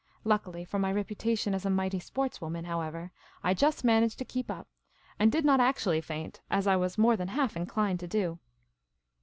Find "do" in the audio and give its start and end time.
8.07-8.39